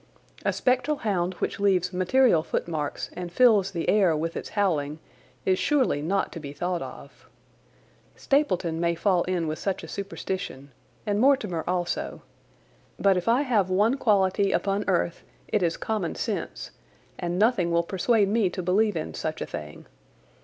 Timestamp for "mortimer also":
11.19-12.23